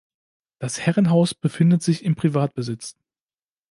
Das 0.57 0.79
Herrenhaus 0.79 1.35
befindet 1.35 1.83
sich 1.83 2.03
im 2.03 2.15
Privatbesitz. 2.15 2.97